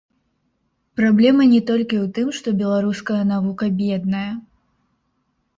[0.99, 4.31] Праблема не толькі ў тым, што беларуская навука бедная.